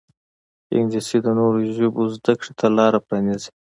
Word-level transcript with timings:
انګلیسي 0.77 1.17
د 1.25 1.27
نورو 1.39 1.59
ژبو 1.77 2.01
زده 2.15 2.33
کړې 2.39 2.51
ته 2.59 2.67
لاره 2.77 2.99
پرانیزي 3.07 3.49